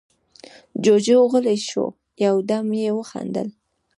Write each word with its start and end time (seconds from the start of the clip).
جُوجُو 0.83 1.19
غلی 1.31 1.57
شو، 1.67 1.85
يو 2.25 2.35
دم 2.49 2.67
يې 2.81 2.89
وخندل: 2.99 3.47